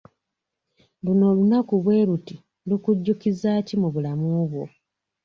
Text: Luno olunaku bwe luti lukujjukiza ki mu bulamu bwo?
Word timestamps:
Luno 1.03 1.23
olunaku 1.31 1.73
bwe 1.83 2.07
luti 2.09 2.35
lukujjukiza 2.69 3.49
ki 3.67 3.75
mu 3.81 3.87
bulamu 3.93 4.27
bwo? 4.51 4.63